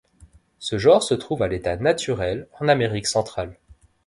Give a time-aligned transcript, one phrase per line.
[0.57, 3.55] Ce genre se trouve à l'état naturel en Amérique centrale.